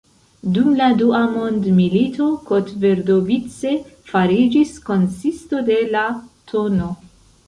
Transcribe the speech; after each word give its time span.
Dum 0.53 0.69
la 0.77 0.85
dua 0.99 1.17
mondmilito 1.33 2.29
Kotvrdovice 2.47 3.73
fariĝis 4.13 4.71
konsisto 4.87 5.61
de 5.69 5.77
la 5.97 6.03
tn. 6.53 6.81